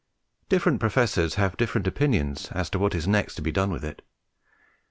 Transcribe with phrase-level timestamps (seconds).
[0.49, 4.01] Different professors have different opinions as to what is next to be done with it.